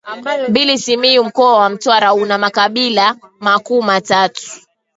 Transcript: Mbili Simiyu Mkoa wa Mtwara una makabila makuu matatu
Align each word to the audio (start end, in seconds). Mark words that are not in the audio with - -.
Mbili 0.49 0.77
Simiyu 0.79 1.23
Mkoa 1.23 1.57
wa 1.59 1.69
Mtwara 1.69 2.13
una 2.13 2.37
makabila 2.37 3.15
makuu 3.39 3.81
matatu 3.81 4.51